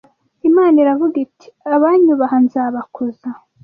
Imana 0.49 0.75
iravuga 0.83 1.15
iti, 1.25 1.47
Abanyubaha 1.75 2.35
nzabakuza 2.45 3.29